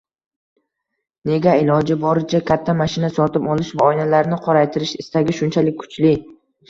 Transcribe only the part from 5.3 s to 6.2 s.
shunchalik kuchli?